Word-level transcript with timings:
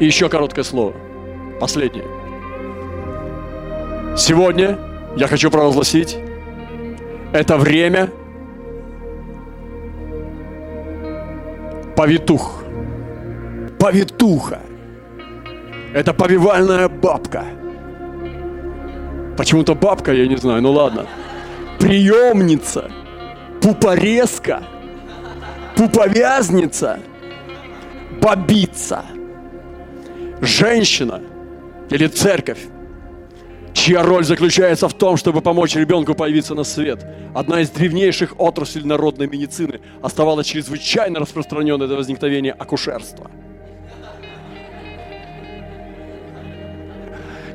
И 0.00 0.04
еще 0.04 0.28
короткое 0.28 0.62
слово. 0.64 0.94
Последнее. 1.60 2.04
Сегодня 4.16 4.78
я 5.16 5.26
хочу 5.26 5.50
провозгласить, 5.50 6.16
это 7.32 7.56
время 7.56 8.10
повитух. 11.96 12.62
Повитуха. 13.78 14.60
Это 15.94 16.12
повивальная 16.12 16.88
бабка. 16.88 17.44
Почему-то 19.36 19.74
бабка, 19.74 20.12
я 20.12 20.26
не 20.26 20.36
знаю, 20.36 20.62
ну 20.62 20.72
ладно. 20.72 21.06
Приемница. 21.78 22.90
Пупорезка. 23.60 24.62
Пуповязница. 25.76 27.00
Бабица. 28.20 29.04
Женщина 30.40 31.22
или 31.90 32.06
церковь 32.06 32.60
чья 33.88 34.02
роль 34.02 34.24
заключается 34.24 34.88
в 34.88 34.94
том, 34.94 35.16
чтобы 35.16 35.40
помочь 35.40 35.74
ребенку 35.74 36.14
появиться 36.14 36.54
на 36.54 36.64
свет. 36.64 37.06
Одна 37.34 37.60
из 37.60 37.70
древнейших 37.70 38.34
отраслей 38.38 38.84
народной 38.84 39.28
медицины 39.28 39.80
оставалась 40.02 40.46
чрезвычайно 40.46 41.20
распространенной 41.20 41.88
до 41.88 41.96
возникновения 41.96 42.52
акушерства. 42.52 43.30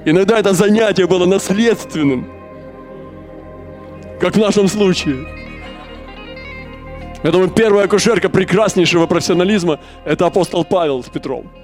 Иногда 0.06 0.40
это 0.40 0.54
занятие 0.54 1.08
было 1.08 1.26
наследственным, 1.26 2.28
как 4.20 4.36
в 4.36 4.40
нашем 4.40 4.68
случае. 4.68 5.28
Я 7.24 7.32
думаю, 7.32 7.50
первая 7.52 7.86
акушерка 7.86 8.28
прекраснейшего 8.28 9.06
профессионализма– 9.06 9.80
это 10.06 10.26
апостол 10.26 10.66
Павел 10.66 11.04
с 11.04 11.10
Петром. 11.10 11.63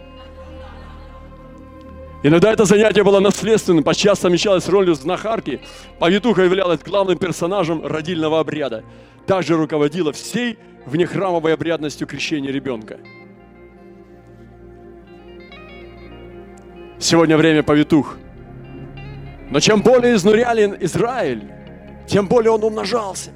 Иногда 2.21 2.51
это 2.51 2.65
занятие 2.65 3.03
было 3.03 3.21
наследственным, 3.21 3.83
подчас 3.83 4.19
совмещалось 4.19 4.67
ролью 4.67 4.93
знахарки. 4.93 5.61
Повитуха 5.99 6.41
являлась 6.41 6.81
главным 6.81 7.17
персонажем 7.17 7.85
родильного 7.85 8.41
обряда. 8.41 8.83
Также 9.25 9.55
руководила 9.55 10.11
всей 10.11 10.57
внехрамовой 10.85 11.53
обрядностью 11.53 12.07
крещения 12.07 12.51
ребенка. 12.51 12.97
Сегодня 16.99 17.37
время 17.37 17.63
повитух. 17.63 18.17
Но 19.49 19.61
чем 19.61 19.81
более 19.81 20.15
изнурялен 20.15 20.75
Израиль, 20.81 21.43
тем 22.05 22.27
более 22.27 22.51
он 22.51 22.63
умножался. 22.63 23.31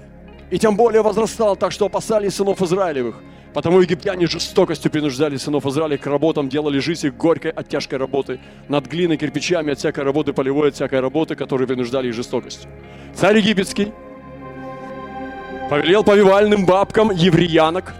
И 0.52 0.60
тем 0.60 0.76
более 0.76 1.02
возрастал, 1.02 1.56
так 1.56 1.72
что 1.72 1.86
опасались 1.86 2.36
сынов 2.36 2.62
Израилевых– 2.62 3.16
Потому 3.54 3.82
египтяне 3.82 4.26
жестокостью 4.26 4.90
принуждали 4.90 5.38
сынов 5.38 5.66
Израиля 5.68 5.98
к 5.98 6.08
работам, 6.08 6.50
делали 6.50 6.80
жизнь 6.80 7.08
их 7.08 7.16
горькой 7.16 7.52
от 7.52 7.70
тяжкой 7.70 8.00
работы, 8.00 8.40
над 8.68 8.88
глиной, 8.88 9.18
кирпичами, 9.18 9.72
от 9.72 9.80
всякой 9.80 10.04
работы 10.04 10.34
полевой, 10.34 10.70
от 10.70 10.76
всякой 10.76 11.02
работы, 11.02 11.36
которые 11.36 11.68
принуждали 11.68 12.08
их 12.08 12.16
жестокостью. 12.16 12.70
Царь 13.14 13.38
египетский 13.38 13.92
повелел 15.70 16.04
повивальным 16.04 16.66
бабкам 16.66 17.12
евреянок, 17.12 17.94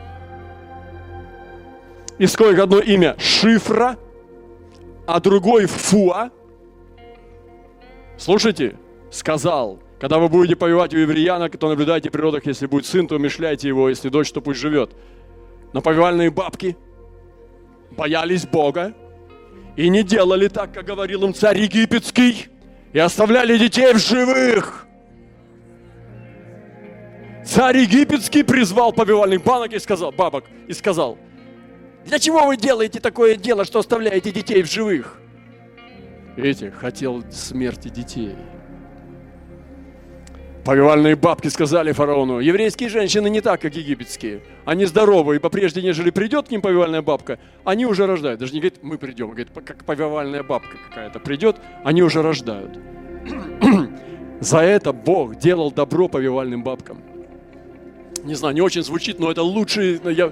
из 2.18 2.36
коих 2.36 2.60
одно 2.60 2.80
имя 2.80 3.16
Шифра, 3.20 3.98
а 5.06 5.20
другой 5.20 5.66
Фуа. 5.66 6.30
Слушайте, 8.18 8.76
сказал, 9.12 9.80
когда 10.00 10.20
вы 10.20 10.30
будете 10.30 10.56
повивать 10.56 10.94
у 10.94 10.98
евреянок, 10.98 11.58
то 11.58 11.70
наблюдайте 11.70 12.10
природах, 12.10 12.46
если 12.46 12.66
будет 12.66 12.86
сын, 12.86 13.08
то 13.08 13.16
умешляйте 13.16 13.68
его, 13.68 13.90
если 13.90 14.10
дочь, 14.10 14.32
то 14.32 14.42
пусть 14.42 14.60
живет. 14.60 14.92
Но 15.74 15.82
повивальные 15.82 16.30
бабки 16.30 16.78
боялись 17.92 18.46
Бога 18.46 18.94
и 19.76 19.90
не 19.90 20.04
делали 20.04 20.48
так, 20.48 20.74
как 20.74 20.86
говорил 20.86 21.24
им 21.24 21.34
царь 21.34 21.60
египетский, 21.60 22.48
и 22.94 23.00
оставляли 23.00 23.58
детей 23.58 23.94
в 23.94 23.98
живых. 23.98 24.86
Царь 27.44 27.80
египетский 27.80 28.44
призвал 28.44 28.94
повивальных 28.94 29.44
банок 29.44 29.74
и 29.74 29.80
сказал, 29.80 30.12
бабок 30.12 30.46
и 30.68 30.74
сказал, 30.74 31.18
для 32.06 32.20
чего 32.20 32.46
вы 32.46 32.56
делаете 32.58 33.00
такое 33.00 33.36
дело, 33.36 33.66
что 33.66 33.80
оставляете 33.80 34.32
детей 34.32 34.62
в 34.62 34.72
живых? 34.72 35.20
Видите, 36.36 36.72
хотел 36.72 37.24
смерти 37.32 37.90
детей. 37.90 38.36
Повивальные 40.66 41.18
бабки 41.18 41.50
сказали 41.50 41.92
фараону, 41.92 42.40
еврейские 42.40 42.88
женщины 42.88 43.30
не 43.30 43.42
так, 43.42 43.60
как 43.60 43.76
египетские. 43.76 44.42
Они 44.64 44.86
здоровы, 44.86 45.36
и 45.36 45.40
попрежде, 45.40 45.82
нежели 45.82 46.10
придет 46.10 46.48
к 46.48 46.52
ним 46.52 46.62
повивальная 46.62 47.02
бабка, 47.02 47.38
они 47.66 47.86
уже 47.86 48.08
рождают. 48.08 48.40
Даже 48.40 48.54
не 48.54 48.60
говорит, 48.60 48.80
мы 48.82 48.98
придем, 48.98 49.28
говорит, 49.28 49.50
как 49.66 49.84
повивальная 49.84 50.42
бабка 50.42 50.78
какая-то 50.88 51.20
придет, 51.20 51.58
они 51.84 52.02
уже 52.02 52.22
рождают. 52.22 52.80
За 54.40 54.60
это 54.60 54.94
Бог 54.94 55.36
делал 55.36 55.70
добро 55.70 56.08
повивальным 56.08 56.64
бабкам. 56.64 57.02
Не 58.24 58.36
знаю, 58.36 58.56
не 58.56 58.62
очень 58.62 58.84
звучит, 58.84 59.20
но 59.20 59.30
это 59.30 59.42
лучше. 59.44 60.00
Я, 60.06 60.32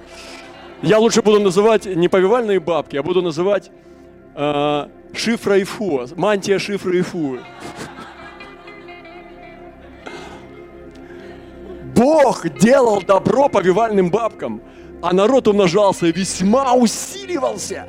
я 0.80 0.98
лучше 0.98 1.20
буду 1.20 1.40
называть 1.40 1.84
не 1.84 2.08
повивальные 2.08 2.58
бабки, 2.58 2.96
а 2.96 3.02
буду 3.02 3.20
называть 3.20 3.70
э, 4.34 4.86
шифра 5.12 5.58
и 5.58 5.64
фу, 5.64 6.06
мантия 6.16 6.58
шифра 6.58 6.96
и 6.96 7.02
фу. 7.02 7.38
Бог 12.02 12.48
делал 12.58 13.00
добро 13.00 13.48
повивальным 13.48 14.10
бабкам, 14.10 14.60
а 15.02 15.14
народ 15.14 15.46
умножался 15.46 16.06
и 16.06 16.12
весьма 16.12 16.74
усиливался. 16.74 17.86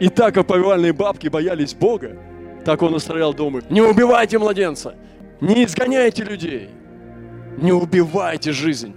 И 0.00 0.08
так 0.08 0.32
как 0.34 0.46
повивальные 0.46 0.94
бабки 0.94 1.28
боялись 1.28 1.74
Бога, 1.74 2.16
так 2.64 2.80
он 2.80 2.94
устроял 2.94 3.34
дома. 3.34 3.60
Не 3.68 3.82
убивайте 3.82 4.38
младенца, 4.38 4.94
не 5.42 5.64
изгоняйте 5.64 6.24
людей, 6.24 6.70
не 7.58 7.72
убивайте 7.72 8.52
жизнь. 8.52 8.94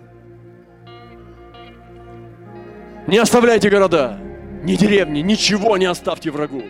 Не 3.08 3.18
оставляйте 3.18 3.70
города, 3.70 4.18
ни 4.64 4.76
деревни, 4.76 5.20
ничего 5.20 5.76
не 5.76 5.86
оставьте 5.86 6.32
врагу. 6.32 6.64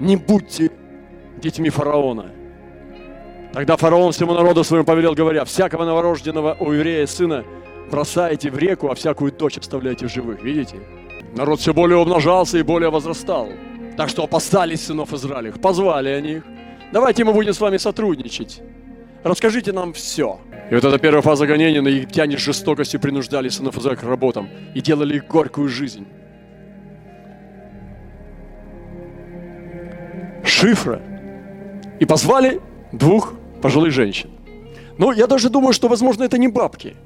Не 0.00 0.16
будьте 0.16 0.70
детьми 1.40 1.70
фараона– 1.70 2.32
Тогда 3.52 3.76
фараон 3.76 4.12
всему 4.12 4.34
народу 4.34 4.62
своему 4.62 4.84
повелел, 4.84 5.14
говоря, 5.14 5.44
всякого 5.44 5.84
новорожденного 5.84 6.56
у 6.60 6.72
еврея 6.72 7.06
сына 7.06 7.44
бросайте 7.90 8.50
в 8.50 8.58
реку, 8.58 8.90
а 8.90 8.94
всякую 8.94 9.32
дочь 9.32 9.56
оставляйте 9.58 10.06
в 10.06 10.12
живых. 10.12 10.42
Видите? 10.42 10.76
Народ 11.34 11.60
все 11.60 11.72
более 11.72 11.98
умножался 11.98 12.58
и 12.58 12.62
более 12.62 12.90
возрастал. 12.90 13.48
Так 13.96 14.08
что 14.08 14.24
опасались 14.24 14.86
сынов 14.86 15.12
Израилевых, 15.12 15.60
позвали 15.60 16.10
они 16.10 16.32
их. 16.34 16.44
Давайте 16.92 17.24
мы 17.24 17.32
будем 17.32 17.52
с 17.52 17.60
вами 17.60 17.78
сотрудничать. 17.78 18.62
Расскажите 19.24 19.72
нам 19.72 19.92
все. 19.92 20.40
И 20.70 20.74
вот 20.74 20.84
эта 20.84 20.98
первая 20.98 21.22
фаза 21.22 21.46
гонения 21.46 21.82
на 21.82 21.88
египтяне 21.88 22.36
с 22.36 22.40
жестокостью 22.40 23.00
принуждали 23.00 23.48
сынов 23.48 23.76
Израиля 23.78 23.98
к 23.98 24.02
работам 24.04 24.48
и 24.74 24.80
делали 24.80 25.16
их 25.16 25.26
горькую 25.26 25.68
жизнь. 25.68 26.06
Шифра. 30.44 31.00
И 31.98 32.04
позвали 32.04 32.60
двух 32.92 33.34
пожилых 33.62 33.92
женщин. 33.92 34.30
Ну, 34.98 35.12
я 35.12 35.26
даже 35.26 35.48
думаю, 35.50 35.72
что, 35.72 35.88
возможно, 35.88 36.24
это 36.24 36.38
не 36.38 36.48
бабки. 36.48 36.96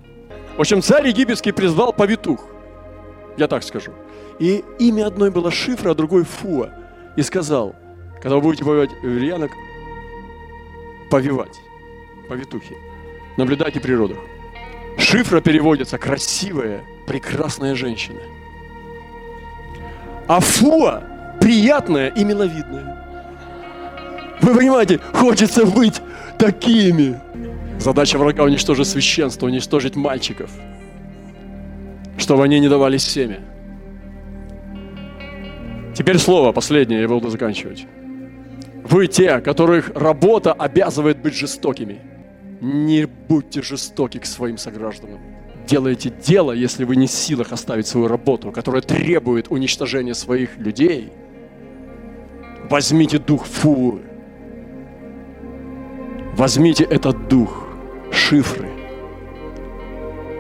В 0.57 0.61
общем, 0.61 0.83
царь 0.83 1.09
египетский 1.09 1.53
призвал 1.53 1.93
повитух. 1.93 2.47
Я 3.37 3.49
так 3.49 3.63
скажу. 3.63 3.93
И 4.39 4.65
имя 4.79 5.07
одной 5.07 5.31
было 5.31 5.51
Шифра, 5.51 5.91
а 5.91 5.95
другой 5.95 6.25
Фуа. 6.25 6.71
И 7.17 7.23
сказал, 7.23 7.75
когда 8.21 8.37
вы 8.37 8.43
будете 8.43 8.65
повивать 8.65 8.91
верьянок, 9.03 9.51
повивать, 11.11 11.61
повитухи, 12.29 12.77
наблюдайте 13.37 13.81
природах. 13.81 14.19
Шифра 14.99 15.41
переводится 15.41 15.99
красивая, 15.99 16.83
прекрасная 17.07 17.75
женщина. 17.75 18.21
А 20.29 20.41
Фуа 20.41 21.03
приятная 21.41 22.09
и 22.09 22.25
миловидная. 22.25 23.02
Вы 24.43 24.57
понимаете, 24.57 24.99
хочется 25.15 25.65
быть 25.65 26.03
такими. 26.37 27.19
Задача 27.79 28.19
врага 28.19 28.43
уничтожить 28.43 28.89
священство, 28.89 29.47
уничтожить 29.47 29.95
мальчиков, 29.95 30.51
чтобы 32.19 32.43
они 32.43 32.59
не 32.59 32.69
давали 32.69 32.99
семя. 32.99 33.41
Теперь 35.95 36.19
слово 36.19 36.53
последнее, 36.53 37.03
я 37.03 37.09
буду 37.09 37.29
заканчивать. 37.29 37.87
Вы 38.83 39.07
те, 39.07 39.41
которых 39.41 39.93
работа 39.95 40.53
обязывает 40.53 41.19
быть 41.19 41.35
жестокими. 41.35 42.01
Не 42.61 43.07
будьте 43.07 43.63
жестоки 43.63 44.19
к 44.19 44.27
своим 44.27 44.59
согражданам. 44.59 45.21
Делайте 45.69 46.13
дело, 46.25 46.51
если 46.51 46.85
вы 46.85 46.97
не 46.97 47.07
в 47.07 47.11
силах 47.13 47.53
оставить 47.53 47.87
свою 47.87 48.09
работу, 48.09 48.51
которая 48.51 48.83
требует 48.83 49.47
уничтожения 49.51 50.15
своих 50.15 50.59
людей. 50.59 51.13
Возьмите 52.69 53.19
дух 53.19 53.47
фуры 53.47 54.12
Возьмите 56.33 56.85
этот 56.85 57.29
дух, 57.29 57.67
шифры. 58.11 58.71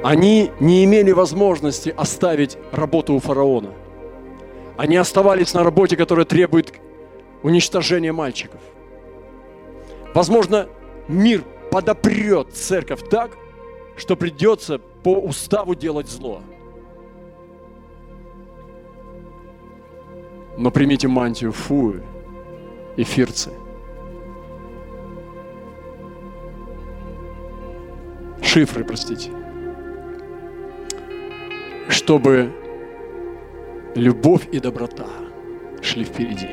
Они 0.03 0.50
не 0.59 0.85
имели 0.85 1.12
возможности 1.12 1.91
оставить 1.97 2.56
работу 2.73 3.15
у 3.15 3.21
фараона. 3.21 3.73
Они 4.77 4.97
оставались 4.97 5.55
на 5.55 5.62
работе, 5.62 5.97
которая 5.97 6.25
требует 6.25 6.73
уничтожения 7.43 8.12
мальчиков. 8.12 8.61
Возможно, 10.15 10.69
мир 11.09 11.44
подопрет 11.71 12.53
церковь 12.55 13.09
так, 13.09 13.37
что 13.97 14.17
придется 14.17 14.79
по 14.79 15.15
уставу 15.15 15.75
делать 15.75 16.09
зло. 16.09 16.41
Но 20.56 20.71
примите 20.71 21.06
мантию 21.06 21.53
фу, 21.53 21.97
эфирцы. 22.97 23.53
Шифры, 28.52 28.84
простите. 28.84 29.31
Чтобы 31.88 32.52
любовь 33.94 34.46
и 34.52 34.60
доброта 34.60 35.06
шли 35.81 36.04
впереди. 36.04 36.49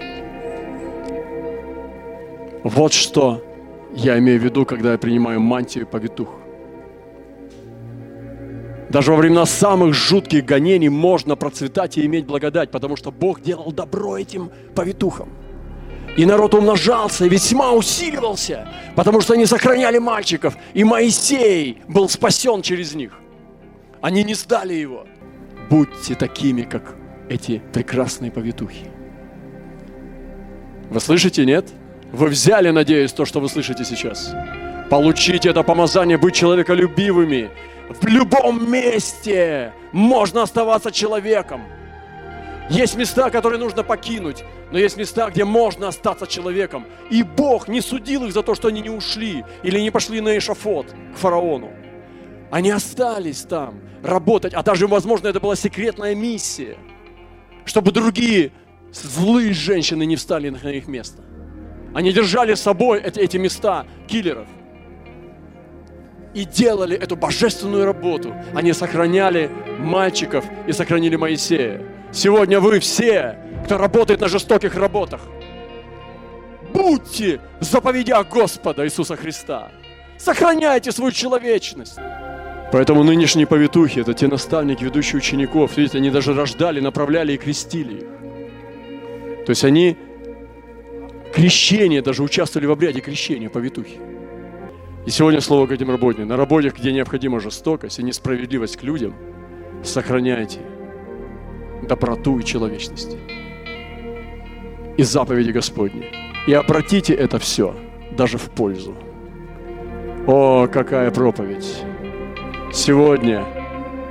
Вот 2.63 2.93
что 2.93 3.43
я 3.93 4.17
имею 4.17 4.39
в 4.39 4.43
виду, 4.45 4.65
когда 4.65 4.93
я 4.93 4.97
принимаю 4.97 5.41
мантию 5.41 5.85
повитух. 5.85 6.29
Даже 8.89 9.11
во 9.11 9.17
времена 9.17 9.45
самых 9.45 9.93
жутких 9.93 10.45
гонений 10.45 10.87
можно 10.87 11.35
процветать 11.35 11.97
и 11.97 12.05
иметь 12.05 12.25
благодать, 12.25 12.71
потому 12.71 12.95
что 12.95 13.11
Бог 13.11 13.41
делал 13.41 13.73
добро 13.73 14.17
этим 14.17 14.51
повитухам. 14.73 15.27
И 16.19 16.25
народ 16.25 16.53
умножался 16.53 17.27
весьма 17.27 17.71
усиливался, 17.71 18.67
потому 18.97 19.21
что 19.21 19.35
они 19.35 19.45
сохраняли 19.45 19.99
мальчиков, 19.99 20.53
и 20.73 20.83
Моисей 20.83 21.81
был 21.87 22.09
спасен 22.09 22.61
через 22.61 22.93
них. 22.93 23.13
Они 24.01 24.25
не 24.25 24.33
сдали 24.33 24.73
его. 24.73 25.07
Будьте 25.69 26.15
такими, 26.15 26.63
как 26.63 26.93
эти 27.29 27.61
прекрасные 27.71 28.31
повитухи. 28.31 28.87
Вы 30.89 30.99
слышите, 30.99 31.45
нет? 31.45 31.69
Вы 32.11 32.27
взяли, 32.27 32.69
надеюсь, 32.71 33.13
то, 33.13 33.23
что 33.23 33.39
вы 33.39 33.47
слышите 33.47 33.85
сейчас. 33.85 34.33
Получите 34.89 35.47
это 35.51 35.63
помазание 35.63 36.17
быть 36.17 36.35
человеколюбивыми. 36.35 37.49
В 38.01 38.05
любом 38.07 38.69
месте 38.69 39.71
можно 39.93 40.41
оставаться 40.43 40.91
человеком. 40.91 41.61
Есть 42.69 42.95
места, 42.95 43.31
которые 43.31 43.59
нужно 43.59 43.83
покинуть, 43.83 44.43
но 44.71 44.77
есть 44.77 44.95
места, 44.95 45.29
где 45.31 45.43
можно 45.43 45.87
остаться 45.87 46.27
человеком. 46.27 46.85
И 47.09 47.23
Бог 47.23 47.67
не 47.67 47.81
судил 47.81 48.25
их 48.25 48.33
за 48.33 48.43
то, 48.43 48.53
что 48.53 48.67
они 48.67 48.81
не 48.81 48.89
ушли 48.89 49.43
или 49.63 49.79
не 49.79 49.89
пошли 49.89 50.21
на 50.21 50.37
эшафот 50.37 50.93
к 51.13 51.17
фараону. 51.17 51.71
Они 52.51 52.69
остались 52.69 53.41
там 53.41 53.81
работать, 54.03 54.53
а 54.53 54.61
даже, 54.61 54.87
возможно, 54.87 55.27
это 55.27 55.39
была 55.39 55.55
секретная 55.55 56.13
миссия, 56.13 56.77
чтобы 57.65 57.91
другие 57.91 58.51
злые 58.91 59.53
женщины 59.53 60.05
не 60.05 60.15
встали 60.15 60.49
на 60.49 60.69
их 60.69 60.87
место. 60.87 61.23
Они 61.93 62.11
держали 62.11 62.53
с 62.53 62.61
собой 62.61 63.01
эти, 63.01 63.19
эти 63.19 63.37
места 63.37 63.87
киллеров 64.07 64.47
и 66.35 66.45
делали 66.45 66.95
эту 66.95 67.15
божественную 67.15 67.85
работу. 67.85 68.35
Они 68.53 68.73
сохраняли 68.73 69.49
мальчиков 69.79 70.45
и 70.67 70.71
сохранили 70.71 71.15
Моисея. 71.15 71.98
Сегодня 72.11 72.59
вы 72.59 72.79
все, 72.79 73.37
кто 73.65 73.77
работает 73.77 74.19
на 74.19 74.27
жестоких 74.27 74.75
работах, 74.75 75.21
будьте 76.73 77.39
в 77.59 77.63
заповедях 77.63 78.27
Господа 78.29 78.85
Иисуса 78.85 79.15
Христа. 79.15 79.71
Сохраняйте 80.17 80.91
свою 80.91 81.11
человечность. 81.11 81.97
Поэтому 82.71 83.03
нынешние 83.03 83.47
повитухи– 83.47 83.99
это 84.01 84.13
те 84.13 84.27
наставники, 84.27 84.83
ведущие 84.83 85.17
учеников. 85.17 85.77
Видите, 85.77 85.97
они 85.97 86.09
даже 86.09 86.33
рождали, 86.33 86.79
направляли 86.79 87.33
и 87.33 87.37
крестили 87.37 87.93
их. 87.93 89.45
То 89.45 89.51
есть 89.51 89.63
они 89.63 89.97
крещение, 91.33 92.01
даже 92.01 92.21
участвовали 92.21 92.67
в 92.67 92.71
обряде 92.71 93.01
крещения 93.01 93.49
повитухи. 93.49 93.97
И 95.05 95.09
сегодня 95.09 95.41
слово 95.41 95.67
к 95.67 95.71
этим 95.71 95.89
работникам. 95.89 96.27
На 96.27 96.37
работе, 96.37 96.69
где 96.69 96.91
необходима 96.91 97.39
жестокость 97.39 97.99
и 97.99 98.03
несправедливость 98.03 98.77
к 98.77 98.83
людям, 98.83 99.15
сохраняйте 99.83 100.59
доброту 101.87 102.39
и 102.39 102.43
человечность. 102.43 103.17
И 104.97 105.03
заповеди 105.03 105.51
Господни. 105.51 106.07
И 106.47 106.53
обратите 106.53 107.13
это 107.13 107.39
все 107.39 107.75
даже 108.11 108.37
в 108.37 108.49
пользу. 108.49 108.95
О, 110.27 110.67
какая 110.67 111.11
проповедь! 111.11 111.83
Сегодня 112.73 113.45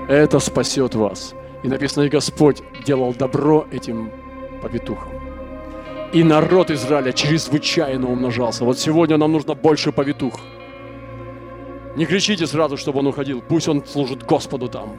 это 0.09 0.39
спасет 0.39 0.95
вас. 0.95 1.35
И 1.63 1.69
написано, 1.69 2.05
и 2.05 2.09
Господь 2.09 2.63
делал 2.87 3.13
добро 3.13 3.67
этим 3.71 4.11
повитухам. 4.63 5.13
И 6.13 6.25
народ 6.25 6.71
Израиля 6.71 7.13
чрезвычайно 7.13 8.09
умножался. 8.09 8.65
Вот 8.65 8.79
сегодня 8.79 9.19
нам 9.19 9.33
нужно 9.33 9.55
больше 9.55 9.93
повитух. 9.93 10.41
Не 11.97 12.07
кричите 12.07 12.47
сразу, 12.47 12.77
чтобы 12.77 13.01
он 13.01 13.09
уходил. 13.09 13.43
Пусть 13.47 13.69
он 13.69 13.85
служит 13.85 14.25
Господу 14.25 14.69
там. 14.69 14.97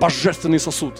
Божественный 0.00 0.60
сосуд. 0.60 0.94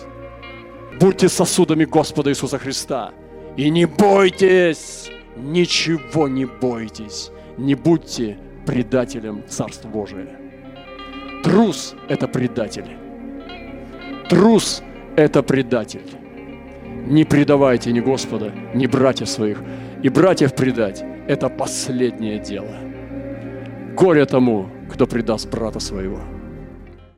Будьте 0.99 1.29
сосудами 1.29 1.85
Господа 1.85 2.31
Иисуса 2.31 2.59
Христа. 2.59 3.13
И 3.57 3.71
не 3.71 3.87
бойтесь, 3.87 5.11
ничего 5.37 6.29
не 6.29 6.47
бойтесь. 6.47 7.31
Не 7.59 7.75
будьте 7.75 8.39
предателем 8.67 9.43
Царства 9.49 9.89
Божия. 9.89 10.39
Трус– 11.43 11.95
это 12.09 12.29
предатель. 12.29 12.97
Трус– 14.29 14.83
это 15.17 15.43
предатель. 15.43 16.03
Не 17.07 17.25
предавайте 17.25 17.93
ни 17.93 18.01
Господа, 18.01 18.53
ни 18.75 18.87
братьев 18.87 19.29
своих. 19.29 19.63
И 20.03 20.09
братьев 20.09 20.55
предать– 20.55 21.05
это 21.29 21.49
последнее 21.49 22.39
дело. 22.39 22.75
Горе 23.95 24.27
тому, 24.27 24.69
кто 24.93 25.07
предаст 25.07 25.51
брата 25.51 25.79
своего. 25.81 26.36